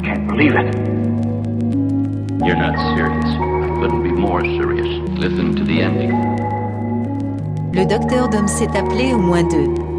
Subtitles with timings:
[0.00, 0.74] can't believe it.
[2.44, 3.24] You're not serious.
[3.80, 4.88] Couldn't be more serious.
[5.18, 6.10] Listen to the ending.
[7.72, 9.89] Le docteur Dom s'est appelé au moins deux.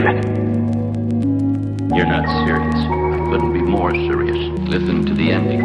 [0.00, 0.24] Believe it.
[1.94, 2.74] You're not serious.
[2.74, 4.36] I couldn't be more serious.
[4.68, 5.60] Listen to the ending.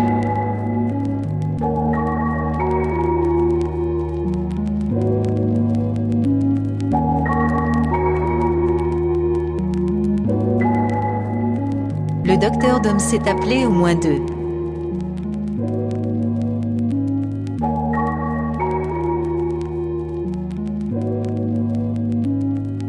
[12.26, 14.35] Le docteur Dom s'est appelé au moins deux.